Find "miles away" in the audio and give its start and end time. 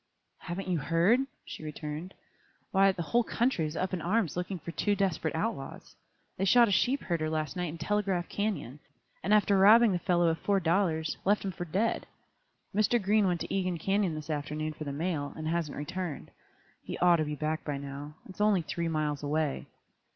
18.87-19.67